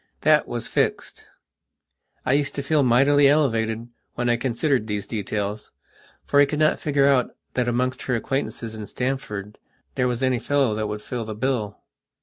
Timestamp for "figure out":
6.79-7.35